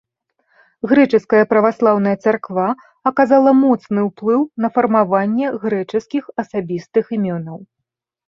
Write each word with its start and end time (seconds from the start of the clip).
Грэчаская 0.91 1.41
праваслаўная 1.51 2.13
царква 2.29 2.63
аказала 3.11 3.51
моцны 3.65 3.99
ўплыў 4.09 4.41
на 4.65 4.71
фармаванне 4.77 5.47
грэчаскіх 5.65 6.23
асабістых 6.45 7.03
імёнаў. 7.19 7.57